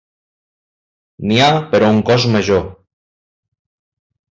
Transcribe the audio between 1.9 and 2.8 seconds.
un cos major.